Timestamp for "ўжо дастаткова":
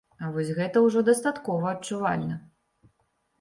0.85-1.69